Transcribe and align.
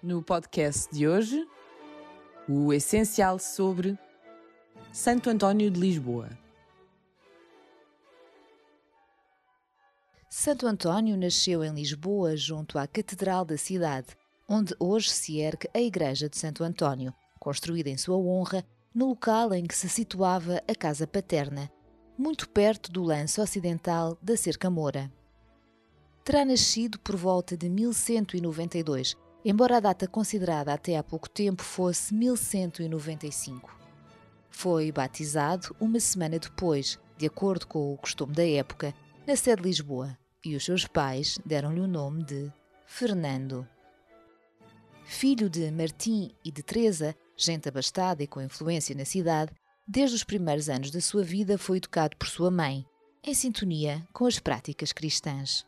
No 0.00 0.22
podcast 0.22 0.94
de 0.94 1.08
hoje, 1.08 1.44
o 2.48 2.72
essencial 2.72 3.36
sobre 3.36 3.98
Santo 4.92 5.28
António 5.28 5.68
de 5.72 5.80
Lisboa. 5.80 6.28
Santo 10.30 10.68
António 10.68 11.16
nasceu 11.16 11.64
em 11.64 11.74
Lisboa, 11.74 12.36
junto 12.36 12.78
à 12.78 12.86
Catedral 12.86 13.44
da 13.44 13.58
cidade, 13.58 14.16
onde 14.48 14.72
hoje 14.78 15.10
se 15.10 15.40
ergue 15.40 15.68
a 15.74 15.80
Igreja 15.80 16.28
de 16.28 16.38
Santo 16.38 16.62
António, 16.62 17.12
construída 17.40 17.90
em 17.90 17.98
sua 17.98 18.16
honra 18.16 18.64
no 18.94 19.08
local 19.08 19.52
em 19.52 19.66
que 19.66 19.74
se 19.74 19.88
situava 19.88 20.62
a 20.68 20.74
casa 20.76 21.08
paterna, 21.08 21.68
muito 22.16 22.48
perto 22.48 22.92
do 22.92 23.02
lance 23.02 23.40
ocidental 23.40 24.16
da 24.22 24.36
Cerca 24.36 24.70
Moura. 24.70 25.10
Terá 26.22 26.44
nascido 26.44 27.00
por 27.00 27.16
volta 27.16 27.56
de 27.56 27.68
1192, 27.68 29.16
embora 29.50 29.78
a 29.78 29.80
data 29.80 30.06
considerada 30.06 30.74
até 30.74 30.98
há 30.98 31.02
pouco 31.02 31.26
tempo 31.26 31.62
fosse 31.62 32.12
1195. 32.14 33.74
Foi 34.50 34.92
batizado 34.92 35.74
uma 35.80 35.98
semana 35.98 36.38
depois, 36.38 36.98
de 37.16 37.24
acordo 37.24 37.66
com 37.66 37.94
o 37.94 37.96
costume 37.96 38.34
da 38.34 38.46
época, 38.46 38.94
na 39.26 39.34
sede 39.36 39.62
de 39.62 39.68
Lisboa, 39.68 40.18
e 40.44 40.54
os 40.54 40.66
seus 40.66 40.86
pais 40.86 41.38
deram-lhe 41.46 41.80
o 41.80 41.86
nome 41.86 42.24
de 42.24 42.52
Fernando. 42.84 43.66
Filho 45.06 45.48
de 45.48 45.70
Martim 45.70 46.30
e 46.44 46.52
de 46.52 46.62
Teresa, 46.62 47.16
gente 47.34 47.70
abastada 47.70 48.22
e 48.22 48.26
com 48.26 48.42
influência 48.42 48.94
na 48.94 49.06
cidade, 49.06 49.50
desde 49.86 50.14
os 50.14 50.24
primeiros 50.24 50.68
anos 50.68 50.90
da 50.90 51.00
sua 51.00 51.22
vida 51.22 51.56
foi 51.56 51.78
educado 51.78 52.18
por 52.18 52.28
sua 52.28 52.50
mãe, 52.50 52.84
em 53.24 53.32
sintonia 53.32 54.06
com 54.12 54.26
as 54.26 54.38
práticas 54.38 54.92
cristãs. 54.92 55.64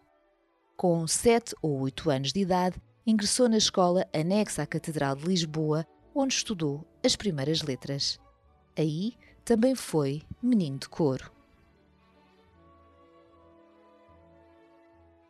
Com 0.76 1.06
sete 1.06 1.54
ou 1.62 1.80
oito 1.80 2.10
anos 2.10 2.30
de 2.30 2.40
idade, 2.40 2.78
ingressou 3.06 3.48
na 3.48 3.56
escola 3.56 4.06
anexa 4.12 4.62
à 4.62 4.66
Catedral 4.66 5.16
de 5.16 5.26
Lisboa, 5.26 5.86
onde 6.14 6.34
estudou 6.34 6.86
as 7.04 7.16
primeiras 7.16 7.62
letras. 7.62 8.18
Aí 8.76 9.14
também 9.44 9.74
foi 9.74 10.22
menino 10.42 10.78
de 10.78 10.88
coro. 10.88 11.32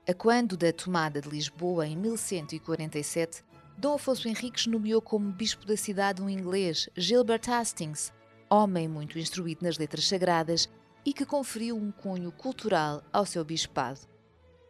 A 0.09 0.15
quando 0.15 0.57
da 0.57 0.73
tomada 0.73 1.21
de 1.21 1.29
Lisboa 1.29 1.87
em 1.87 1.97
1147, 1.97 3.45
Dom 3.79 3.95
Afonso 3.95 4.29
Henriques 4.29 4.67
nomeou 4.67 5.01
como 5.01 5.33
bispo 5.33 5.65
da 5.65 5.77
cidade 5.77 6.21
um 6.21 6.29
inglês, 6.29 6.89
Gilbert 6.97 7.49
Hastings, 7.49 8.12
homem 8.51 8.89
muito 8.89 9.19
instruído 9.19 9.65
nas 9.65 9.79
letras 9.79 10.07
sagradas 10.09 10.69
e 11.05 11.12
que 11.12 11.25
conferiu 11.25 11.77
um 11.77 11.93
cunho 11.93 12.33
cultural 12.33 13.03
ao 13.12 13.25
seu 13.25 13.45
bispado. 13.45 14.01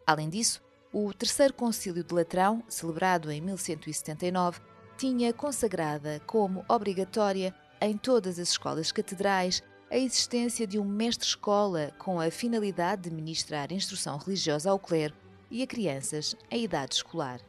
Além 0.05 0.29
disso, 0.29 0.61
o 0.93 1.13
Terceiro 1.13 1.53
Concílio 1.53 2.03
de 2.03 2.13
Latrão, 2.13 2.63
celebrado 2.67 3.31
em 3.31 3.39
1179, 3.39 4.59
tinha 4.97 5.31
consagrada 5.31 6.21
como 6.27 6.65
obrigatória 6.67 7.55
em 7.79 7.97
todas 7.97 8.37
as 8.37 8.49
escolas 8.49 8.91
catedrais 8.91 9.63
a 9.89 9.97
existência 9.97 10.67
de 10.67 10.77
um 10.77 10.85
mestre-escola 10.85 11.91
com 11.97 12.19
a 12.19 12.29
finalidade 12.29 13.09
de 13.09 13.15
ministrar 13.15 13.71
instrução 13.71 14.17
religiosa 14.17 14.69
ao 14.69 14.79
clero 14.79 15.13
e 15.49 15.63
a 15.63 15.67
crianças 15.67 16.35
em 16.49 16.63
idade 16.63 16.95
escolar. 16.95 17.39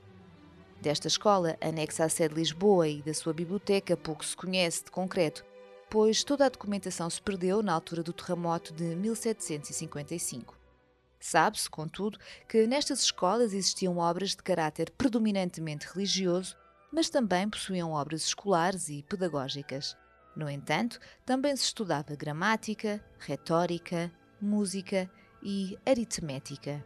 Desta 0.80 1.08
escola, 1.08 1.56
anexa 1.60 2.04
à 2.04 2.08
sede 2.08 2.34
de 2.34 2.40
Lisboa 2.40 2.88
e 2.88 3.02
da 3.02 3.14
sua 3.14 3.32
biblioteca, 3.32 3.96
pouco 3.96 4.24
se 4.24 4.36
conhece 4.36 4.84
de 4.84 4.90
concreto, 4.90 5.44
pois 5.90 6.24
toda 6.24 6.46
a 6.46 6.48
documentação 6.48 7.08
se 7.10 7.20
perdeu 7.20 7.62
na 7.62 7.72
altura 7.72 8.02
do 8.02 8.12
terremoto 8.12 8.72
de 8.72 8.84
1755. 8.96 10.61
Sabe-se, 11.22 11.70
contudo, 11.70 12.18
que 12.48 12.66
nestas 12.66 13.04
escolas 13.04 13.52
existiam 13.52 13.98
obras 13.98 14.30
de 14.30 14.42
caráter 14.42 14.90
predominantemente 14.90 15.86
religioso, 15.86 16.56
mas 16.92 17.08
também 17.08 17.48
possuíam 17.48 17.92
obras 17.92 18.24
escolares 18.24 18.88
e 18.88 19.04
pedagógicas. 19.04 19.96
No 20.34 20.50
entanto, 20.50 20.98
também 21.24 21.54
se 21.54 21.62
estudava 21.62 22.16
gramática, 22.16 23.00
retórica, 23.20 24.10
música 24.40 25.08
e 25.40 25.78
aritmética. 25.86 26.84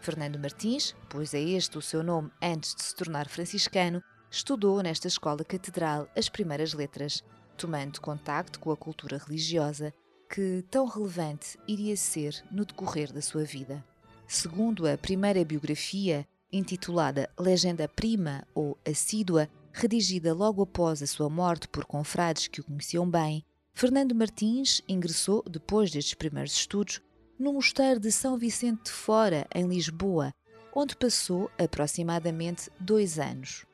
Fernando 0.00 0.38
Martins, 0.38 0.96
pois 1.10 1.34
é 1.34 1.40
este 1.40 1.76
o 1.76 1.82
seu 1.82 2.02
nome 2.02 2.30
antes 2.40 2.74
de 2.74 2.82
se 2.82 2.96
tornar 2.96 3.28
franciscano, 3.28 4.02
estudou 4.30 4.82
nesta 4.82 5.06
escola 5.06 5.44
catedral 5.44 6.08
as 6.16 6.30
primeiras 6.30 6.72
letras, 6.72 7.22
tomando 7.58 8.00
contacto 8.00 8.58
com 8.58 8.70
a 8.72 8.76
cultura 8.76 9.18
religiosa 9.18 9.92
que 10.28 10.62
tão 10.70 10.86
relevante 10.86 11.58
iria 11.66 11.96
ser 11.96 12.44
no 12.50 12.64
decorrer 12.64 13.12
da 13.12 13.22
sua 13.22 13.44
vida. 13.44 13.84
Segundo 14.26 14.86
a 14.86 14.98
primeira 14.98 15.44
biografia, 15.44 16.26
intitulada 16.52 17.30
Legenda 17.38 17.88
Prima 17.88 18.46
ou 18.54 18.76
Assídua, 18.86 19.48
redigida 19.72 20.34
logo 20.34 20.62
após 20.62 21.02
a 21.02 21.06
sua 21.06 21.30
morte 21.30 21.68
por 21.68 21.84
confrades 21.84 22.46
que 22.48 22.60
o 22.60 22.64
conheciam 22.64 23.08
bem, 23.08 23.44
Fernando 23.72 24.14
Martins 24.14 24.82
ingressou, 24.88 25.42
depois 25.48 25.90
destes 25.90 26.14
primeiros 26.14 26.52
estudos, 26.52 27.00
no 27.38 27.52
Mosteiro 27.52 28.00
de 28.00 28.10
São 28.10 28.36
Vicente 28.36 28.84
de 28.84 28.90
Fora, 28.90 29.46
em 29.54 29.66
Lisboa, 29.66 30.34
onde 30.74 30.96
passou 30.96 31.50
aproximadamente 31.56 32.70
dois 32.80 33.18
anos. 33.18 33.64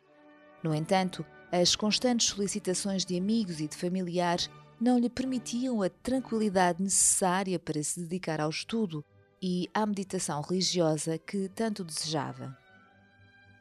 No 0.62 0.74
entanto, 0.74 1.24
as 1.50 1.74
constantes 1.74 2.28
solicitações 2.28 3.04
de 3.04 3.16
amigos 3.16 3.60
e 3.60 3.68
de 3.68 3.76
familiares 3.76 4.50
não 4.84 4.98
lhe 4.98 5.08
permitiam 5.08 5.80
a 5.80 5.88
tranquilidade 5.88 6.82
necessária 6.82 7.58
para 7.58 7.82
se 7.82 8.00
dedicar 8.00 8.38
ao 8.38 8.50
estudo 8.50 9.02
e 9.40 9.66
à 9.72 9.86
meditação 9.86 10.42
religiosa 10.42 11.16
que 11.16 11.48
tanto 11.48 11.82
desejava. 11.82 12.54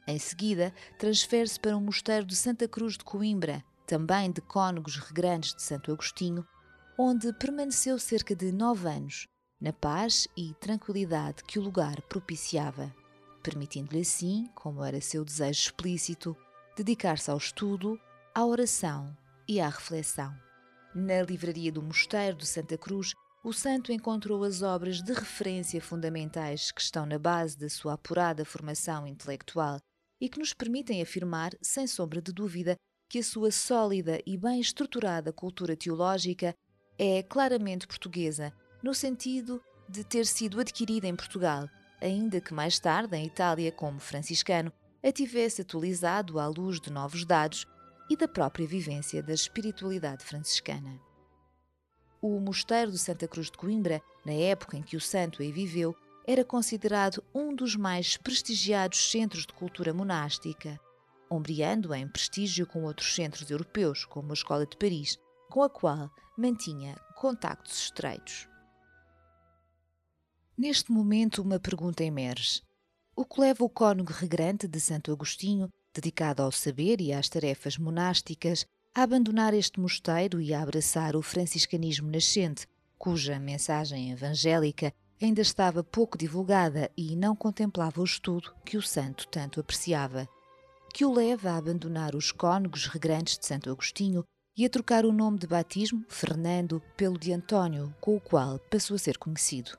Em 0.06 0.20
seguida, 0.20 0.74
transfere-se 1.00 1.58
para 1.58 1.78
o 1.78 1.80
Mosteiro 1.80 2.26
de 2.26 2.36
Santa 2.36 2.68
Cruz 2.68 2.98
de 2.98 3.06
Coimbra, 3.06 3.64
também 3.88 4.34
de 4.34 4.42
cônegos 4.42 4.98
regrandes 4.98 5.56
de 5.56 5.62
Santo 5.62 5.94
Agostinho, 5.94 6.46
onde 6.98 7.32
permaneceu 7.32 7.98
cerca 7.98 8.36
de 8.36 8.52
nove 8.52 8.86
anos, 8.90 9.26
na 9.62 9.72
paz 9.72 10.28
e 10.36 10.54
tranquilidade 10.56 11.42
que 11.46 11.58
o 11.58 11.62
lugar 11.64 12.02
propiciava, 12.02 12.94
permitindo-lhe 13.42 14.02
assim, 14.02 14.50
como 14.54 14.84
era 14.84 15.00
seu 15.00 15.24
desejo 15.24 15.62
explícito, 15.68 16.36
dedicar-se 16.76 17.32
ao 17.32 17.38
estudo, 17.38 17.98
à 18.36 18.46
oração 18.46 19.16
e 19.48 19.62
à 19.62 19.70
reflexão. 19.70 20.36
Na 20.96 21.24
livraria 21.24 21.72
do 21.72 21.82
Mosteiro 21.82 22.38
de 22.38 22.46
Santa 22.46 22.78
Cruz, 22.78 23.14
o 23.44 23.52
santo 23.52 23.92
encontrou 23.92 24.44
as 24.44 24.62
obras 24.62 25.02
de 25.02 25.12
referência 25.12 25.82
fundamentais 25.82 26.72
que 26.72 26.82
estão 26.82 27.04
na 27.04 27.18
base 27.18 27.58
da 27.58 27.68
sua 27.68 27.94
apurada 27.94 28.46
formação 28.46 29.08
intelectual 29.08 29.80
e 30.22 30.30
que 30.30 30.38
nos 30.38 30.54
permitem 30.54 31.02
afirmar, 31.02 31.52
sem 31.62 31.88
sombra 31.88 32.22
de 32.22 32.32
dúvida, 32.32 32.78
que 33.10 33.18
a 33.18 33.24
sua 33.24 33.50
sólida 33.50 34.22
e 34.24 34.38
bem 34.38 34.60
estruturada 34.60 35.34
cultura 35.34 35.76
teológica 35.76 36.56
é 36.98 37.24
claramente 37.24 37.88
portuguesa 37.88 38.54
no 38.84 38.94
sentido 38.94 39.60
de 39.90 40.04
ter 40.04 40.28
sido 40.28 40.60
adquirida 40.60 41.08
em 41.08 41.16
Portugal, 41.16 41.68
ainda 42.00 42.40
que 42.40 42.54
mais 42.54 42.78
tarde, 42.78 43.18
em 43.18 43.26
Itália, 43.26 43.72
como 43.72 44.00
franciscano, 44.00 44.72
a 45.04 45.12
tivesse 45.12 45.64
atualizado 45.64 46.40
à 46.40 46.46
luz 46.46 46.80
de 46.80 46.92
novos 46.92 47.26
dados 47.26 47.66
e 48.10 48.16
da 48.16 48.28
própria 48.28 48.68
vivência 48.68 49.24
da 49.24 49.34
espiritualidade 49.34 50.24
franciscana. 50.24 51.00
O 52.22 52.40
Mosteiro 52.40 52.92
de 52.92 52.98
Santa 52.98 53.28
Cruz 53.28 53.52
de 53.52 53.58
Coimbra, 53.58 54.02
na 54.26 54.34
época 54.34 54.78
em 54.78 54.82
que 54.82 54.96
o 54.96 55.02
santo 55.02 55.42
aí 55.42 55.52
viveu, 55.52 55.96
era 56.26 56.46
considerado 56.46 57.24
um 57.34 57.54
dos 57.54 57.76
mais 57.76 58.16
prestigiados 58.16 59.12
centros 59.12 59.46
de 59.46 59.54
cultura 59.54 59.94
monástica, 59.94 60.80
ombreando 61.30 61.94
em 61.94 62.08
prestígio 62.08 62.66
com 62.66 62.84
outros 62.84 63.14
centros 63.14 63.50
europeus, 63.50 64.06
como 64.06 64.32
a 64.32 64.34
Escola 64.34 64.66
de 64.66 64.78
Paris, 64.78 65.18
com 65.50 65.64
a 65.64 65.70
qual 65.70 66.10
mantinha 66.38 66.96
contactos 67.16 67.78
estreitos. 67.78 68.48
Neste 70.58 70.92
momento, 70.92 71.42
uma 71.42 71.60
pergunta 71.60 72.04
emerge. 72.04 72.62
O 73.16 73.26
que 73.26 73.42
leva 73.42 73.64
o 73.64 73.70
cônego 73.70 74.14
regrante 74.14 74.68
de 74.68 74.80
Santo 74.80 75.12
Agostinho, 75.12 75.70
dedicado 75.94 76.42
ao 76.42 76.52
saber 76.52 77.00
e 77.00 77.14
às 77.14 77.30
tarefas 77.30 77.78
monásticas, 77.78 78.66
a 78.96 79.04
abandonar 79.04 79.54
este 79.54 79.80
mosteiro 79.80 80.42
e 80.42 80.54
a 80.54 80.62
abraçar 80.62 81.16
o 81.16 81.22
franciscanismo 81.22 82.10
nascente, 82.10 82.68
cuja 82.98 83.40
mensagem 83.40 84.12
evangélica 84.12 84.94
ainda 85.22 85.42
estava 85.42 85.84
pouco 85.84 86.18
divulgada 86.18 86.92
e 86.98 87.16
não 87.16 87.36
contemplava 87.36 88.02
o 88.02 88.06
estudo 88.06 88.54
que 88.66 88.78
o 88.78 88.82
santo 88.82 89.28
tanto 89.28 89.60
apreciava, 89.60 90.28
que 90.94 91.06
o 91.06 91.14
leva 91.14 91.52
a 91.52 91.58
abandonar 91.58 92.16
os 92.16 92.32
cônegos 92.32 92.86
regrantes 92.88 93.38
de 93.38 93.46
Santo 93.46 93.70
Agostinho 93.70 94.24
e 94.56 94.66
a 94.66 94.70
trocar 94.70 95.06
o 95.06 95.12
nome 95.12 95.40
de 95.40 95.48
batismo, 95.48 96.06
Fernando, 96.08 96.82
pelo 96.96 97.18
de 97.18 97.34
António, 97.34 97.94
com 98.00 98.16
o 98.16 98.22
qual 98.22 98.60
passou 98.60 98.96
a 98.96 99.00
ser 99.00 99.18
conhecido. 99.18 99.78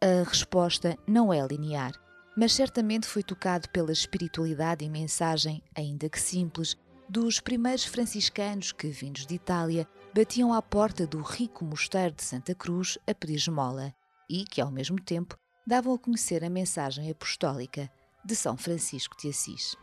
A 0.00 0.28
resposta 0.28 0.98
não 1.06 1.32
é 1.32 1.46
linear, 1.46 1.92
mas 2.36 2.52
certamente 2.52 3.06
foi 3.06 3.22
tocado 3.22 3.68
pela 3.70 3.92
espiritualidade 3.92 4.84
e 4.84 4.88
mensagem, 4.88 5.62
ainda 5.74 6.08
que 6.08 6.20
simples, 6.20 6.76
dos 7.08 7.40
primeiros 7.40 7.84
franciscanos 7.84 8.72
que, 8.72 8.88
vindos 8.88 9.26
de 9.26 9.34
Itália, 9.34 9.86
batiam 10.14 10.52
à 10.52 10.62
porta 10.62 11.06
do 11.06 11.20
rico 11.20 11.64
mosteiro 11.64 12.14
de 12.14 12.22
Santa 12.22 12.54
Cruz 12.54 12.98
a 13.06 13.14
pedir 13.14 13.34
esmola 13.34 13.94
e 14.28 14.44
que, 14.44 14.60
ao 14.60 14.70
mesmo 14.70 15.00
tempo, 15.00 15.36
davam 15.66 15.94
a 15.94 15.98
conhecer 15.98 16.42
a 16.44 16.50
mensagem 16.50 17.10
apostólica 17.10 17.90
de 18.24 18.34
São 18.34 18.56
Francisco 18.56 19.16
de 19.18 19.28
Assis. 19.28 19.76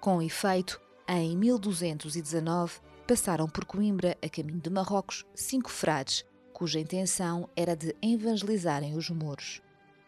Com 0.00 0.20
efeito, 0.20 0.80
em 1.08 1.36
1219 1.36 2.80
passaram 3.06 3.48
por 3.48 3.64
Coimbra, 3.64 4.16
a 4.22 4.28
caminho 4.28 4.60
de 4.60 4.70
Marrocos, 4.70 5.24
cinco 5.34 5.70
frades, 5.70 6.24
cuja 6.52 6.80
intenção 6.80 7.48
era 7.56 7.76
de 7.76 7.94
evangelizarem 8.02 8.96
os 8.96 9.10
mouros. 9.10 9.60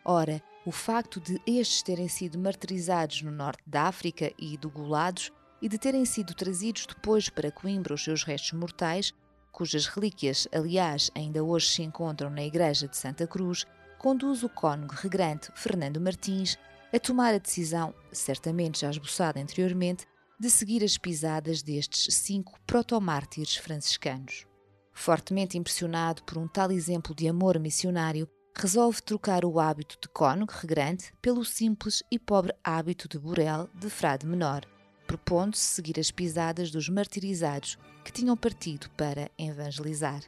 Ora, 0.05 0.43
o 0.67 0.73
facto 0.73 1.21
de 1.21 1.41
estes 1.47 1.81
terem 1.81 2.09
sido 2.09 2.37
martirizados 2.37 3.23
no 3.23 3.31
norte 3.31 3.63
da 3.65 3.85
África 3.85 4.33
e 4.37 4.59
degolados 4.59 5.31
e 5.63 5.69
de 5.69 5.79
terem 5.79 6.05
sido 6.05 6.35
trazidos 6.35 6.87
depois 6.87 7.29
para 7.29 7.53
Coimbra 7.53 7.95
os 7.95 8.03
seus 8.03 8.25
restos 8.25 8.53
mortais, 8.53 9.15
cujas 9.53 9.87
relíquias, 9.87 10.49
aliás, 10.53 11.09
ainda 11.15 11.43
hoje 11.45 11.69
se 11.69 11.83
encontram 11.85 12.29
na 12.29 12.43
Igreja 12.43 12.89
de 12.89 12.97
Santa 12.97 13.29
Cruz, 13.29 13.65
conduz 13.97 14.43
o 14.43 14.49
cônego 14.49 14.93
regrante 14.93 15.53
Fernando 15.55 16.01
Martins 16.01 16.59
a 16.93 16.99
tomar 16.99 17.33
a 17.33 17.39
decisão, 17.39 17.95
certamente 18.11 18.81
já 18.81 18.91
esboçada 18.91 19.41
anteriormente, 19.41 20.05
de 20.39 20.51
seguir 20.51 20.83
as 20.83 20.99
pisadas 20.99 21.63
destes 21.63 22.13
cinco 22.13 22.59
protomártires 22.67 23.55
franciscanos. 23.55 24.45
Fortemente 24.93 25.57
impressionado 25.57 26.25
por 26.25 26.39
um 26.39 26.49
tal 26.49 26.73
exemplo 26.73 27.15
de 27.15 27.29
amor 27.29 27.57
missionário, 27.61 28.29
resolve 28.59 29.03
trocar 29.03 29.45
o 29.45 29.61
hábito 29.61 29.99
de 30.01 30.09
cônego 30.09 30.53
regrante 30.53 31.13
pelo 31.21 31.45
simples 31.45 32.03
e 32.11 32.19
pobre 32.19 32.55
hábito 32.65 33.07
de 33.07 33.19
burel 33.19 33.69
de 33.75 33.91
frade 33.91 34.27
menor, 34.27 34.65
propondo-se 35.07 35.63
seguir 35.63 36.01
as 36.01 36.11
pisadas 36.11 36.71
dos 36.71 36.89
martirizados 36.89 37.79
que 38.03 38.11
tinham 38.11 38.37
partido 38.37 38.89
para 38.97 39.31
evangelizar. 39.39 40.23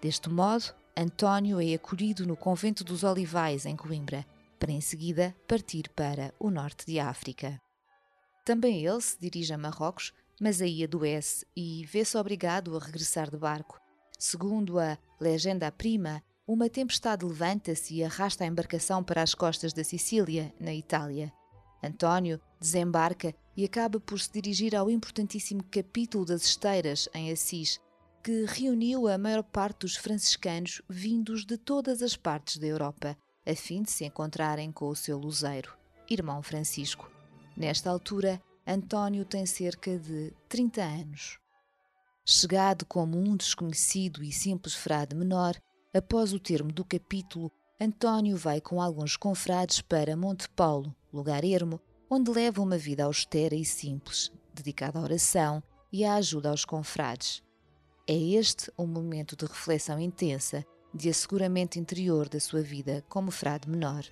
Deste 0.00 0.28
modo, 0.28 0.72
António 0.96 1.60
é 1.60 1.74
acolhido 1.74 2.24
no 2.24 2.36
convento 2.36 2.84
dos 2.84 3.02
Olivais, 3.02 3.66
em 3.66 3.74
Coimbra, 3.74 4.24
para 4.60 4.70
em 4.70 4.80
seguida 4.80 5.34
partir 5.48 5.88
para 5.88 6.32
o 6.38 6.50
norte 6.50 6.86
de 6.86 7.00
África. 7.00 7.60
Também 8.44 8.86
ele 8.86 9.00
se 9.00 9.18
dirige 9.18 9.52
a 9.52 9.58
Marrocos, 9.58 10.12
mas 10.40 10.62
aí 10.62 10.84
adoece 10.84 11.44
e 11.56 11.84
vê-se 11.86 12.16
obrigado 12.16 12.76
a 12.76 12.80
regressar 12.80 13.28
de 13.28 13.36
barco. 13.36 13.80
Segundo 14.18 14.78
a 14.78 14.96
legenda 15.20 15.72
prima, 15.72 16.22
uma 16.46 16.68
tempestade 16.68 17.24
levanta-se 17.24 17.94
e 17.94 18.04
arrasta 18.04 18.44
a 18.44 18.46
embarcação 18.46 19.02
para 19.02 19.22
as 19.22 19.34
costas 19.34 19.72
da 19.72 19.82
Sicília, 19.82 20.54
na 20.60 20.74
Itália. 20.74 21.32
António 21.82 22.40
desembarca 22.60 23.34
e 23.56 23.64
acaba 23.64 23.98
por 23.98 24.20
se 24.20 24.30
dirigir 24.32 24.74
ao 24.74 24.90
importantíssimo 24.90 25.62
capítulo 25.64 26.24
das 26.24 26.42
Esteiras, 26.44 27.08
em 27.14 27.30
Assis, 27.30 27.80
que 28.22 28.44
reuniu 28.46 29.06
a 29.06 29.18
maior 29.18 29.42
parte 29.42 29.80
dos 29.80 29.96
franciscanos 29.96 30.82
vindos 30.88 31.44
de 31.44 31.56
todas 31.56 32.02
as 32.02 32.16
partes 32.16 32.58
da 32.58 32.66
Europa, 32.66 33.16
a 33.46 33.54
fim 33.54 33.82
de 33.82 33.90
se 33.90 34.04
encontrarem 34.04 34.72
com 34.72 34.88
o 34.88 34.96
seu 34.96 35.18
luzeiro, 35.18 35.76
irmão 36.08 36.42
Francisco. 36.42 37.10
Nesta 37.56 37.90
altura, 37.90 38.42
António 38.66 39.24
tem 39.24 39.44
cerca 39.44 39.98
de 39.98 40.32
30 40.48 40.82
anos. 40.82 41.38
Chegado 42.24 42.86
como 42.86 43.18
um 43.18 43.36
desconhecido 43.36 44.24
e 44.24 44.32
simples 44.32 44.74
frade 44.74 45.14
menor, 45.14 45.54
após 45.94 46.32
o 46.32 46.40
termo 46.40 46.72
do 46.72 46.84
capítulo, 46.84 47.50
António 47.80 48.36
vai 48.36 48.60
com 48.60 48.82
alguns 48.82 49.16
confrades 49.16 49.80
para 49.80 50.16
Monte 50.16 50.48
Paulo, 50.50 50.94
lugar 51.12 51.44
ermo, 51.44 51.80
onde 52.10 52.30
leva 52.30 52.60
uma 52.60 52.76
vida 52.76 53.04
austera 53.04 53.54
e 53.54 53.64
simples, 53.64 54.32
dedicada 54.52 54.98
à 54.98 55.02
oração 55.02 55.62
e 55.92 56.04
à 56.04 56.14
ajuda 56.14 56.50
aos 56.50 56.64
confrades. 56.64 57.42
É 58.06 58.14
este 58.14 58.70
um 58.78 58.86
momento 58.86 59.36
de 59.36 59.46
reflexão 59.46 59.98
intensa, 59.98 60.64
de 60.92 61.08
asseguramento 61.08 61.78
interior 61.78 62.28
da 62.28 62.38
sua 62.38 62.60
vida 62.60 63.04
como 63.08 63.30
frade 63.30 63.68
menor. 63.68 64.04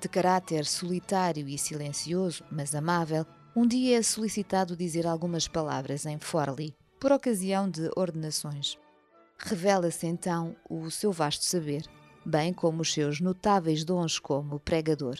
De 0.00 0.08
caráter 0.08 0.64
solitário 0.64 1.48
e 1.48 1.58
silencioso, 1.58 2.44
mas 2.50 2.74
amável, 2.74 3.26
um 3.54 3.66
dia 3.66 3.98
é 3.98 4.02
solicitado 4.02 4.76
dizer 4.76 5.06
algumas 5.06 5.48
palavras 5.48 6.06
em 6.06 6.18
Forli, 6.18 6.74
por 7.00 7.10
ocasião 7.12 7.68
de 7.68 7.90
ordenações. 7.96 8.78
Revela-se 9.38 10.06
então 10.06 10.56
o 10.68 10.90
seu 10.90 11.12
vasto 11.12 11.44
saber, 11.44 11.84
bem 12.24 12.52
como 12.52 12.82
os 12.82 12.92
seus 12.92 13.20
notáveis 13.20 13.84
dons 13.84 14.18
como 14.18 14.58
pregador. 14.58 15.18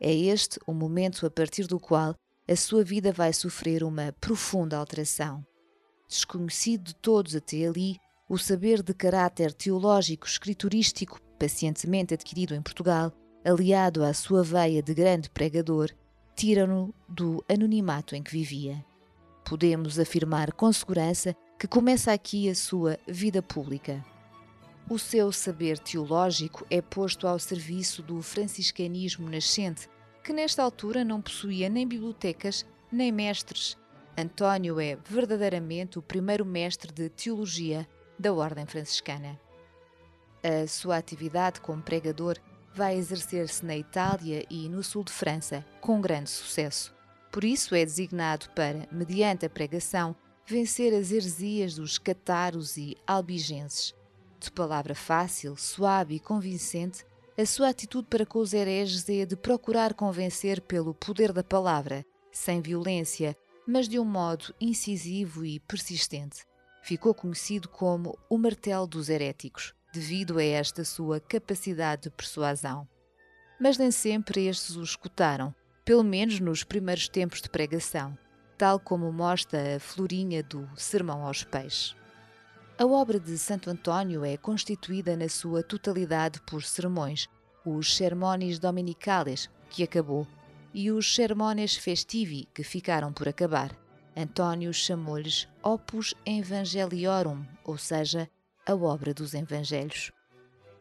É 0.00 0.12
este 0.12 0.58
o 0.66 0.72
momento 0.72 1.26
a 1.26 1.30
partir 1.30 1.66
do 1.66 1.80
qual 1.80 2.14
a 2.48 2.56
sua 2.56 2.82
vida 2.84 3.12
vai 3.12 3.32
sofrer 3.32 3.82
uma 3.82 4.14
profunda 4.20 4.76
alteração. 4.76 5.44
Desconhecido 6.08 6.84
de 6.84 6.94
todos 6.94 7.34
até 7.34 7.66
ali, 7.66 7.96
o 8.28 8.38
saber 8.38 8.82
de 8.82 8.94
caráter 8.94 9.52
teológico 9.52 10.26
escriturístico 10.26 11.20
pacientemente 11.38 12.14
adquirido 12.14 12.54
em 12.54 12.60
Portugal, 12.60 13.12
aliado 13.44 14.02
à 14.02 14.12
sua 14.12 14.42
veia 14.42 14.82
de 14.82 14.92
grande 14.92 15.30
pregador, 15.30 15.90
tira-no 16.34 16.92
do 17.08 17.44
anonimato 17.48 18.14
em 18.14 18.22
que 18.22 18.32
vivia. 18.32 18.84
Podemos 19.44 19.98
afirmar 19.98 20.52
com 20.52 20.70
segurança 20.72 21.34
que 21.58 21.66
começa 21.66 22.12
aqui 22.12 22.48
a 22.48 22.54
sua 22.54 22.98
vida 23.06 23.42
pública. 23.42 24.04
O 24.88 24.98
seu 24.98 25.32
saber 25.32 25.78
teológico 25.78 26.64
é 26.70 26.80
posto 26.80 27.26
ao 27.26 27.38
serviço 27.38 28.00
do 28.00 28.22
franciscanismo 28.22 29.28
nascente, 29.28 29.88
que 30.22 30.32
nesta 30.32 30.62
altura 30.62 31.04
não 31.04 31.20
possuía 31.20 31.68
nem 31.68 31.86
bibliotecas 31.86 32.64
nem 32.90 33.10
mestres. 33.10 33.76
António 34.16 34.80
é 34.80 34.96
verdadeiramente 34.96 35.98
o 35.98 36.02
primeiro 36.02 36.44
mestre 36.44 36.92
de 36.92 37.08
teologia 37.08 37.88
da 38.18 38.32
Ordem 38.32 38.64
Franciscana. 38.64 39.38
A 40.42 40.66
sua 40.66 40.96
atividade 40.96 41.60
como 41.60 41.82
pregador 41.82 42.38
vai 42.72 42.96
exercer-se 42.96 43.64
na 43.66 43.76
Itália 43.76 44.46
e 44.48 44.68
no 44.68 44.82
sul 44.84 45.02
de 45.02 45.12
França, 45.12 45.66
com 45.80 46.00
grande 46.00 46.30
sucesso. 46.30 46.94
Por 47.32 47.44
isso 47.44 47.74
é 47.74 47.84
designado 47.84 48.48
para, 48.50 48.88
mediante 48.90 49.44
a 49.44 49.50
pregação, 49.50 50.16
vencer 50.48 50.94
as 50.94 51.12
heresias 51.12 51.74
dos 51.74 51.98
cataros 51.98 52.78
e 52.78 52.96
albigenses, 53.06 53.94
de 54.40 54.50
palavra 54.50 54.94
fácil, 54.94 55.54
suave 55.58 56.14
e 56.14 56.20
convincente, 56.20 57.04
a 57.36 57.44
sua 57.44 57.68
atitude 57.68 58.08
para 58.08 58.24
com 58.24 58.38
os 58.38 58.54
hereges 58.54 59.06
é 59.10 59.26
de 59.26 59.36
procurar 59.36 59.92
convencer 59.92 60.62
pelo 60.62 60.94
poder 60.94 61.34
da 61.34 61.44
palavra, 61.44 62.02
sem 62.32 62.62
violência, 62.62 63.36
mas 63.66 63.86
de 63.86 63.98
um 63.98 64.06
modo 64.06 64.54
incisivo 64.58 65.44
e 65.44 65.60
persistente. 65.60 66.46
Ficou 66.82 67.12
conhecido 67.12 67.68
como 67.68 68.18
o 68.26 68.38
martelo 68.38 68.86
dos 68.86 69.10
heréticos, 69.10 69.74
devido 69.92 70.38
a 70.38 70.42
esta 70.42 70.82
sua 70.82 71.20
capacidade 71.20 72.04
de 72.04 72.10
persuasão. 72.10 72.88
Mas 73.60 73.76
nem 73.76 73.90
sempre 73.90 74.46
estes 74.46 74.76
o 74.76 74.82
escutaram, 74.82 75.54
pelo 75.84 76.02
menos 76.02 76.40
nos 76.40 76.64
primeiros 76.64 77.06
tempos 77.06 77.42
de 77.42 77.50
pregação, 77.50 78.16
tal 78.58 78.80
como 78.80 79.12
mostra 79.12 79.76
a 79.76 79.80
florinha 79.80 80.42
do 80.42 80.68
Sermão 80.76 81.24
aos 81.24 81.44
Peixes. 81.44 81.94
A 82.76 82.84
obra 82.84 83.20
de 83.20 83.38
Santo 83.38 83.70
António 83.70 84.24
é 84.24 84.36
constituída 84.36 85.16
na 85.16 85.28
sua 85.28 85.62
totalidade 85.62 86.40
por 86.42 86.64
sermões, 86.64 87.28
os 87.64 87.96
Sermones 87.96 88.58
Dominicales, 88.58 89.48
que 89.70 89.84
acabou, 89.84 90.26
e 90.74 90.90
os 90.90 91.14
Sermones 91.14 91.76
Festivi, 91.76 92.48
que 92.52 92.64
ficaram 92.64 93.12
por 93.12 93.28
acabar. 93.28 93.70
António 94.16 94.74
chamou-lhes 94.74 95.48
Opus 95.62 96.12
Evangeliorum, 96.26 97.44
ou 97.64 97.78
seja, 97.78 98.28
a 98.66 98.74
obra 98.74 99.14
dos 99.14 99.34
Evangelhos. 99.34 100.10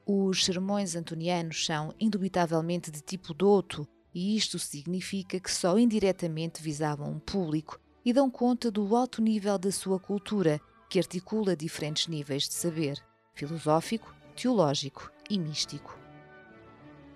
Os 0.03 0.46
sermões 0.46 0.96
antonianos 0.96 1.65
são 1.65 1.93
indubitavelmente 2.00 2.89
de 2.89 3.01
tipo 3.01 3.34
douto, 3.34 3.88
e 4.17 4.36
isto 4.36 4.57
significa 4.57 5.39
que 5.39 5.51
só 5.51 5.77
indiretamente 5.77 6.59
visavam 6.59 7.12
um 7.12 7.19
público 7.19 7.79
e 8.03 8.12
dão 8.12 8.31
conta 8.31 8.71
do 8.71 8.95
alto 8.95 9.21
nível 9.21 9.59
da 9.59 9.71
sua 9.71 10.00
cultura, 10.00 10.59
que 10.89 10.97
articula 10.97 11.55
diferentes 11.55 12.07
níveis 12.07 12.47
de 12.47 12.55
saber 12.55 12.97
filosófico, 13.36 14.12
teológico 14.36 15.12
e 15.29 15.38
místico. 15.38 15.95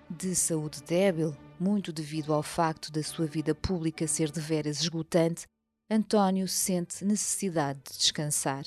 De 0.08 0.32
saúde 0.36 0.80
débil, 0.84 1.36
muito 1.58 1.92
devido 1.92 2.32
ao 2.32 2.40
facto 2.40 2.92
da 2.92 3.02
sua 3.02 3.26
vida 3.26 3.52
pública 3.52 4.06
ser 4.06 4.30
de 4.30 4.40
veras 4.40 4.80
esgotante, 4.80 5.48
António 5.90 6.46
sente 6.46 7.04
necessidade 7.04 7.80
de 7.90 7.98
descansar. 7.98 8.64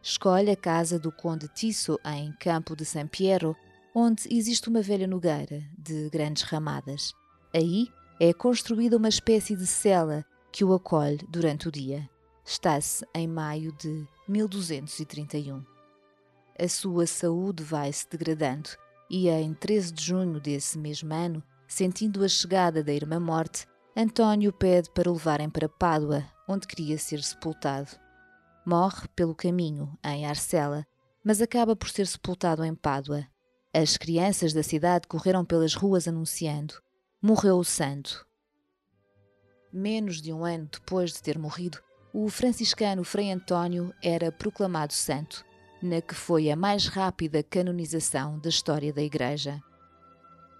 Escolhe 0.00 0.52
a 0.52 0.56
casa 0.56 1.00
do 1.00 1.10
Conde 1.10 1.48
Tisso 1.48 1.98
em 2.04 2.32
Campo 2.38 2.76
de 2.76 2.84
San 2.84 3.08
Piero, 3.08 3.56
onde 3.92 4.32
existe 4.32 4.68
uma 4.68 4.82
velha 4.82 5.08
nogueira 5.08 5.64
de 5.76 6.08
grandes 6.10 6.44
ramadas. 6.44 7.12
Aí 7.54 7.88
é 8.18 8.32
construída 8.32 8.96
uma 8.96 9.08
espécie 9.08 9.54
de 9.54 9.66
cela 9.66 10.24
que 10.50 10.64
o 10.64 10.72
acolhe 10.72 11.20
durante 11.28 11.68
o 11.68 11.72
dia. 11.72 12.08
Está-se 12.44 13.06
em 13.14 13.28
maio 13.28 13.72
de 13.72 14.06
1231. 14.28 15.64
A 16.58 16.68
sua 16.68 17.06
saúde 17.06 17.62
vai 17.62 17.92
se 17.92 18.08
degradando 18.08 18.70
e, 19.10 19.28
em 19.28 19.52
13 19.52 19.92
de 19.92 20.02
junho 20.02 20.40
desse 20.40 20.78
mesmo 20.78 21.12
ano, 21.12 21.42
sentindo 21.68 22.24
a 22.24 22.28
chegada 22.28 22.82
da 22.82 22.92
irmã 22.92 23.20
morte, 23.20 23.66
António 23.94 24.52
pede 24.52 24.90
para 24.90 25.10
o 25.10 25.12
levarem 25.12 25.50
para 25.50 25.68
Pádua, 25.68 26.24
onde 26.48 26.66
queria 26.66 26.96
ser 26.96 27.22
sepultado. 27.22 27.90
Morre 28.64 29.08
pelo 29.14 29.34
caminho, 29.34 29.98
em 30.02 30.24
Arcela, 30.24 30.86
mas 31.22 31.42
acaba 31.42 31.76
por 31.76 31.90
ser 31.90 32.06
sepultado 32.06 32.64
em 32.64 32.74
Pádua. 32.74 33.26
As 33.74 33.96
crianças 33.96 34.52
da 34.52 34.62
cidade 34.62 35.06
correram 35.06 35.44
pelas 35.44 35.74
ruas 35.74 36.08
anunciando: 36.08 36.74
Morreu 37.24 37.56
o 37.56 37.64
santo. 37.64 38.26
Menos 39.72 40.20
de 40.20 40.32
um 40.32 40.44
ano 40.44 40.68
depois 40.72 41.12
de 41.12 41.22
ter 41.22 41.38
morrido, 41.38 41.78
o 42.12 42.28
franciscano 42.28 43.04
Frei 43.04 43.30
António 43.30 43.94
era 44.02 44.32
proclamado 44.32 44.92
santo, 44.92 45.44
na 45.80 46.00
que 46.00 46.16
foi 46.16 46.50
a 46.50 46.56
mais 46.56 46.88
rápida 46.88 47.40
canonização 47.40 48.40
da 48.40 48.48
história 48.48 48.92
da 48.92 49.00
Igreja. 49.00 49.62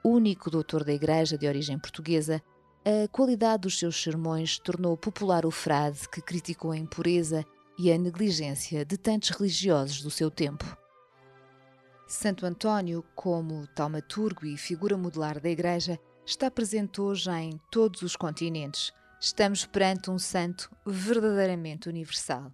Único 0.04 0.48
doutor 0.48 0.84
da 0.84 0.92
Igreja 0.92 1.36
de 1.36 1.48
origem 1.48 1.76
portuguesa, 1.80 2.40
a 2.84 3.08
qualidade 3.08 3.62
dos 3.62 3.76
seus 3.76 4.00
sermões 4.00 4.56
tornou 4.56 4.96
popular 4.96 5.44
o 5.44 5.50
frade 5.50 6.08
que 6.08 6.22
criticou 6.22 6.70
a 6.70 6.78
impureza 6.78 7.44
e 7.76 7.90
a 7.90 7.98
negligência 7.98 8.84
de 8.84 8.96
tantos 8.96 9.30
religiosos 9.30 10.00
do 10.00 10.12
seu 10.12 10.30
tempo. 10.30 10.76
Santo 12.06 12.46
António, 12.46 13.04
como 13.16 13.66
taumaturgo 13.74 14.46
e 14.46 14.56
figura 14.56 14.96
modular 14.96 15.40
da 15.40 15.50
Igreja, 15.50 15.98
está 16.24 16.50
presente 16.50 17.00
hoje 17.00 17.30
em 17.30 17.60
todos 17.70 18.02
os 18.02 18.16
continentes. 18.16 18.92
Estamos 19.20 19.64
perante 19.66 20.10
um 20.10 20.18
santo 20.18 20.70
verdadeiramente 20.86 21.88
universal. 21.88 22.52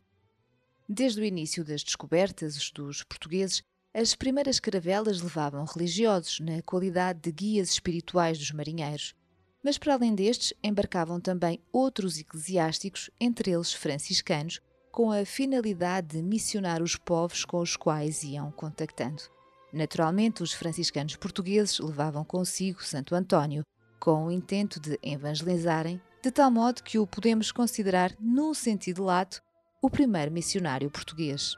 Desde 0.88 1.20
o 1.20 1.24
início 1.24 1.64
das 1.64 1.82
descobertas 1.82 2.70
dos 2.70 3.02
portugueses, 3.02 3.62
as 3.92 4.14
primeiras 4.14 4.58
caravelas 4.58 5.20
levavam 5.20 5.64
religiosos 5.64 6.40
na 6.40 6.62
qualidade 6.62 7.20
de 7.20 7.32
guias 7.32 7.70
espirituais 7.70 8.38
dos 8.38 8.52
marinheiros, 8.52 9.14
mas 9.62 9.76
para 9.76 9.94
além 9.94 10.14
destes 10.14 10.54
embarcavam 10.62 11.20
também 11.20 11.60
outros 11.72 12.18
eclesiásticos, 12.18 13.10
entre 13.20 13.50
eles 13.50 13.72
franciscanos, 13.72 14.60
com 14.90 15.10
a 15.10 15.24
finalidade 15.24 16.16
de 16.16 16.22
missionar 16.22 16.82
os 16.82 16.96
povos 16.96 17.44
com 17.44 17.60
os 17.60 17.76
quais 17.76 18.22
iam 18.22 18.50
contactando. 18.50 19.37
Naturalmente, 19.72 20.42
os 20.42 20.52
franciscanos 20.52 21.16
portugueses 21.16 21.78
levavam 21.78 22.24
consigo 22.24 22.82
Santo 22.82 23.14
António, 23.14 23.64
com 24.00 24.26
o 24.26 24.30
intento 24.30 24.80
de 24.80 24.98
evangelizarem, 25.02 26.00
de 26.22 26.30
tal 26.30 26.50
modo 26.50 26.82
que 26.82 26.98
o 26.98 27.06
podemos 27.06 27.52
considerar, 27.52 28.14
num 28.18 28.54
sentido 28.54 29.04
lato, 29.04 29.42
o 29.82 29.90
primeiro 29.90 30.32
missionário 30.32 30.90
português. 30.90 31.54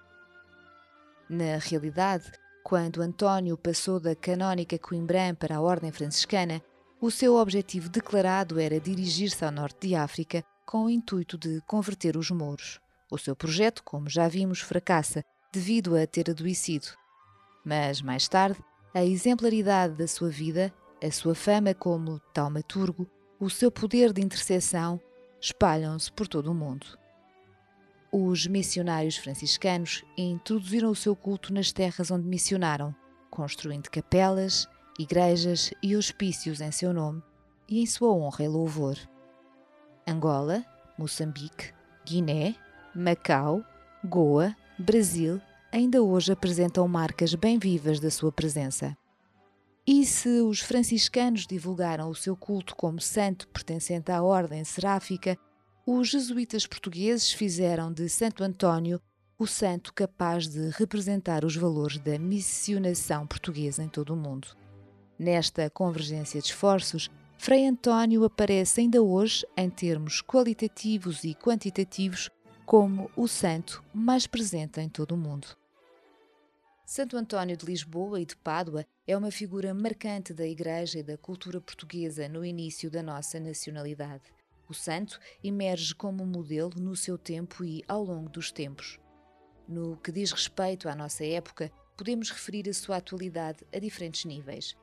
Na 1.29 1.59
realidade, 1.59 2.31
quando 2.65 3.01
António 3.01 3.57
passou 3.57 4.01
da 4.01 4.15
canónica 4.15 4.79
Coimbra 4.79 5.35
para 5.35 5.57
a 5.57 5.61
Ordem 5.61 5.93
Franciscana, 5.93 6.61
o 7.01 7.11
seu 7.11 7.37
objetivo 7.37 7.89
declarado 7.89 8.61
era 8.61 8.79
dirigir-se 8.79 9.45
ao 9.45 9.51
norte 9.51 9.89
de 9.89 9.95
África 9.95 10.45
com 10.67 10.85
o 10.85 10.91
intuito 10.91 11.39
de 11.39 11.61
converter 11.67 12.17
os 12.17 12.31
mouros. 12.31 12.79
O 13.11 13.17
seu 13.17 13.35
projeto, 13.35 13.83
como 13.83 14.09
já 14.09 14.29
vimos, 14.29 14.61
fracassa 14.61 15.25
devido 15.53 15.97
a 15.97 16.07
ter 16.07 16.31
adoecido. 16.31 17.00
Mas 17.71 18.03
mais 18.03 18.27
tarde, 18.27 18.59
a 18.93 19.05
exemplaridade 19.05 19.95
da 19.95 20.09
sua 20.09 20.29
vida, 20.29 20.75
a 21.01 21.09
sua 21.09 21.37
fama 21.37 21.73
como 21.73 22.19
taumaturgo, 22.35 23.09
o 23.39 23.49
seu 23.49 23.71
poder 23.71 24.13
de 24.13 24.21
intercessão 24.21 25.01
espalham-se 25.41 26.11
por 26.11 26.27
todo 26.27 26.51
o 26.51 26.55
mundo. 26.55 26.85
Os 28.11 28.45
missionários 28.45 29.17
franciscanos 29.19 30.05
introduziram 30.19 30.91
o 30.91 30.97
seu 30.97 31.15
culto 31.15 31.55
nas 31.55 31.71
terras 31.71 32.11
onde 32.11 32.27
missionaram, 32.27 32.93
construindo 33.31 33.89
capelas, 33.89 34.67
igrejas 34.99 35.73
e 35.81 35.95
hospícios 35.95 36.61
em 36.61 36.73
seu 36.73 36.93
nome 36.93 37.23
e 37.69 37.81
em 37.81 37.87
sua 37.87 38.13
honra 38.13 38.43
e 38.43 38.49
louvor. 38.49 38.99
Angola, 40.05 40.65
Moçambique, 40.99 41.73
Guiné, 42.05 42.57
Macau, 42.97 43.65
Goa, 44.05 44.57
Brasil 44.77 45.41
ainda 45.73 46.03
hoje 46.03 46.33
apresentam 46.33 46.87
marcas 46.89 47.35
bem 47.35 47.59
vivas 47.59 48.01
da 48.01 48.11
sua 48.11 48.33
presença. 48.33 48.97
E 49.87 50.05
se 50.05 50.41
os 50.41 50.61
franciscanos 50.61 51.47
divulgaram 51.47 52.11
o 52.11 52.15
seu 52.15 52.37
culto 52.37 52.77
como 52.77 53.01
santo 53.01 53.49
pertencente 53.49 54.13
à 54.13 54.23
ordem 54.23 54.63
seráfica, 54.65 55.39
os 55.87 56.09
jesuítas 56.09 56.67
portugueses 56.67 57.33
fizeram 57.33 57.93
de 57.93 58.09
Santo 58.09 58.45
António 58.45 59.01
o 59.39 59.47
santo 59.47 59.95
capaz 59.95 60.47
de 60.47 60.69
representar 60.69 61.47
os 61.47 61.57
valores 61.57 61.99
da 61.99 62.19
missionação 62.19 63.27
portuguesa 63.27 63.83
em 63.83 63.89
todo 63.89 64.13
o 64.13 64.17
mundo. 64.17 64.49
Nesta 65.19 65.71
convergência 65.71 66.41
de 66.41 66.49
esforços, 66.49 67.11
Frei 67.39 67.67
António 67.67 68.23
aparece 68.23 68.83
ainda 68.83 69.03
hoje, 69.03 69.47
em 69.57 69.71
termos 69.71 70.21
qualitativos 70.21 71.25
e 71.25 71.35
quantitativos, 71.35 72.29
como 72.67 73.11
o 73.17 73.27
santo 73.27 73.83
mais 73.95 74.27
presente 74.27 74.79
em 74.79 74.91
todo 74.91 75.13
o 75.13 75.17
mundo. 75.17 75.60
Santo 76.93 77.17
António 77.17 77.57
de 77.57 77.65
Lisboa 77.65 78.21
e 78.21 78.27
de 78.27 78.35
Pádua 78.35 78.85
é 79.07 79.17
uma 79.17 79.31
figura 79.31 79.73
marcante 79.73 80.35
da 80.35 80.45
Igreja 80.45 80.99
e 80.99 81.05
da 81.05 81.17
cultura 81.17 81.61
portuguesa 81.61 82.29
no 82.29 82.45
início 82.45 82.91
da 82.91 83.01
nossa 83.01 83.39
nacionalidade. 83.39 84.25
O 84.69 84.75
santo 84.75 85.21
emerge 85.41 85.95
como 85.95 86.27
modelo 86.27 86.73
no 86.81 86.97
seu 86.97 87.17
tempo 87.17 87.63
e 87.63 87.85
ao 87.87 88.03
longo 88.03 88.29
dos 88.29 88.51
tempos. 88.51 88.99
No 89.69 89.99
que 89.99 90.11
diz 90.11 90.33
respeito 90.33 90.89
à 90.89 90.97
nossa 90.97 91.25
época, 91.25 91.71
podemos 91.97 92.29
referir 92.29 92.69
a 92.69 92.75
sua 92.75 92.97
atualidade 92.97 93.65
a 93.73 93.79
diferentes 93.79 94.25
níveis. 94.25 94.77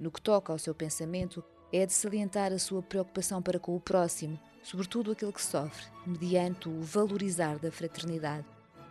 No 0.00 0.10
que 0.10 0.20
toca 0.20 0.52
ao 0.52 0.58
seu 0.58 0.74
pensamento, 0.74 1.44
é 1.72 1.86
de 1.86 1.92
salientar 1.92 2.52
a 2.52 2.58
sua 2.58 2.82
preocupação 2.82 3.40
para 3.40 3.60
com 3.60 3.76
o 3.76 3.80
próximo, 3.80 4.36
sobretudo 4.64 5.12
aquele 5.12 5.32
que 5.32 5.40
sofre, 5.40 5.86
mediante 6.04 6.68
o 6.68 6.82
valorizar 6.82 7.60
da 7.60 7.70
fraternidade. 7.70 8.48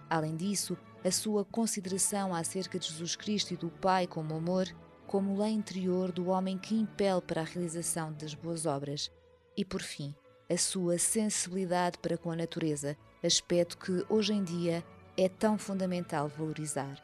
Além 0.10 0.38
disso, 0.38 0.78
a 1.04 1.12
sua 1.12 1.44
consideração 1.44 2.34
acerca 2.34 2.78
de 2.78 2.88
Jesus 2.88 3.16
Cristo 3.16 3.54
e 3.54 3.58
do 3.58 3.70
Pai 3.70 4.06
como 4.06 4.36
amor, 4.36 4.68
como 5.08 5.42
lei 5.42 5.52
interior 5.52 6.12
do 6.12 6.28
homem 6.28 6.58
que 6.58 6.76
impele 6.76 7.22
para 7.22 7.42
a 7.42 7.46
realização 7.46 8.14
das 8.14 8.34
boas 8.34 8.66
obras, 8.66 9.12
e 9.58 9.66
por 9.66 9.82
fim, 9.82 10.16
a 10.50 10.58
sua 10.58 10.98
sensibilidade 10.98 11.98
para 11.98 12.18
com 12.18 12.32
a 12.32 12.36
natureza, 12.36 12.96
aspecto 13.24 13.78
que 13.78 14.06
hoje 14.10 14.34
em 14.34 14.44
dia 14.44 14.84
é 15.18 15.28
tão 15.28 15.58
fundamental 15.58 16.28
valorizar. 16.28 17.02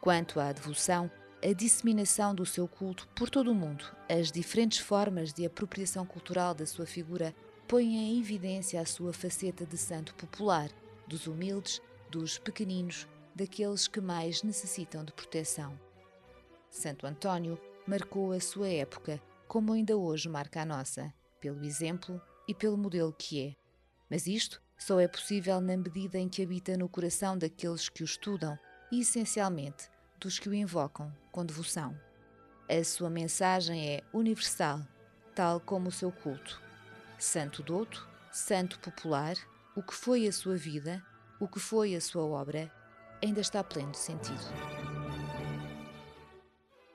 Quanto 0.00 0.38
à 0.38 0.52
devoção, 0.52 1.10
a 1.42 1.52
disseminação 1.52 2.34
do 2.34 2.46
seu 2.46 2.66
culto 2.66 3.06
por 3.14 3.30
todo 3.30 3.50
o 3.50 3.54
mundo, 3.54 3.84
as 4.08 4.30
diferentes 4.32 4.78
formas 4.78 5.32
de 5.32 5.44
apropriação 5.44 6.04
cultural 6.06 6.54
da 6.54 6.66
sua 6.66 6.86
figura 6.86 7.34
põem 7.66 7.96
em 7.96 8.18
evidência 8.18 8.80
a 8.80 8.86
sua 8.86 9.12
faceta 9.12 9.66
de 9.66 9.76
santo 9.76 10.14
popular, 10.14 10.70
dos 11.06 11.26
humildes 11.26 11.80
dos 12.10 12.38
pequeninos, 12.38 13.06
daqueles 13.34 13.86
que 13.86 14.00
mais 14.00 14.42
necessitam 14.42 15.04
de 15.04 15.12
proteção. 15.12 15.78
Santo 16.70 17.06
António 17.06 17.58
marcou 17.86 18.32
a 18.32 18.40
sua 18.40 18.68
época, 18.68 19.22
como 19.46 19.72
ainda 19.72 19.96
hoje 19.96 20.28
marca 20.28 20.62
a 20.62 20.66
nossa, 20.66 21.12
pelo 21.40 21.64
exemplo 21.64 22.20
e 22.46 22.54
pelo 22.54 22.76
modelo 22.76 23.12
que 23.12 23.48
é. 23.48 23.56
Mas 24.10 24.26
isto 24.26 24.60
só 24.76 25.00
é 25.00 25.08
possível 25.08 25.60
na 25.60 25.76
medida 25.76 26.18
em 26.18 26.28
que 26.28 26.42
habita 26.42 26.76
no 26.76 26.88
coração 26.88 27.36
daqueles 27.36 27.88
que 27.88 28.02
o 28.02 28.04
estudam 28.04 28.58
e, 28.90 29.00
essencialmente, 29.00 29.88
dos 30.18 30.38
que 30.38 30.48
o 30.48 30.54
invocam 30.54 31.12
com 31.30 31.44
devoção. 31.44 31.98
A 32.68 32.84
sua 32.84 33.08
mensagem 33.08 33.94
é 33.94 34.02
universal, 34.12 34.80
tal 35.34 35.60
como 35.60 35.88
o 35.88 35.92
seu 35.92 36.12
culto. 36.12 36.60
Santo 37.18 37.62
douto, 37.62 38.08
santo 38.32 38.78
popular, 38.78 39.36
o 39.74 39.82
que 39.82 39.94
foi 39.94 40.26
a 40.26 40.32
sua 40.32 40.56
vida 40.56 41.02
o 41.40 41.46
que 41.46 41.58
foi 41.58 41.94
a 41.94 42.00
sua 42.00 42.24
obra 42.24 42.70
ainda 43.22 43.40
está 43.40 43.62
pleno 43.62 43.92
de 43.92 43.98
sentido. 43.98 44.40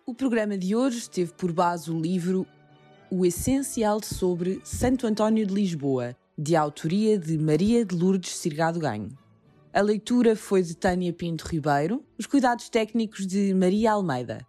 O 0.05 0.13
programa 0.13 0.57
de 0.57 0.75
hoje 0.75 1.09
teve 1.09 1.33
por 1.33 1.51
base 1.51 1.89
o 1.89 1.99
livro 1.99 2.45
O 3.09 3.25
Essencial 3.25 4.01
sobre 4.03 4.61
Santo 4.63 5.07
António 5.07 5.45
de 5.45 5.53
Lisboa, 5.53 6.15
de 6.37 6.55
autoria 6.55 7.17
de 7.17 7.37
Maria 7.37 7.85
de 7.85 7.95
Lourdes 7.95 8.35
Cirgado 8.35 8.79
Ganho. 8.79 9.17
A 9.73 9.81
leitura 9.81 10.35
foi 10.35 10.61
de 10.61 10.75
Tânia 10.75 11.13
Pinto 11.13 11.47
Ribeiro, 11.47 12.03
os 12.17 12.25
cuidados 12.25 12.69
técnicos 12.69 13.25
de 13.25 13.53
Maria 13.53 13.93
Almeida. 13.93 14.45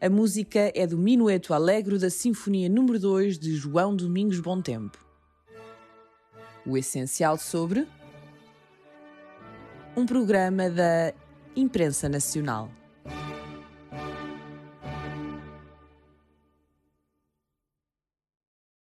A 0.00 0.08
música 0.08 0.72
é 0.74 0.86
do 0.86 0.96
Minueto 0.96 1.52
Alegro 1.52 1.98
da 1.98 2.10
Sinfonia 2.10 2.68
número 2.68 2.98
2 2.98 3.38
de 3.38 3.54
João 3.54 3.94
Domingos 3.94 4.40
Bom 4.40 4.60
Tempo. 4.62 4.98
O 6.64 6.76
essencial 6.76 7.36
sobre 7.36 7.86
um 9.96 10.06
programa 10.06 10.70
da 10.70 11.12
Imprensa 11.54 12.08
Nacional. 12.08 12.70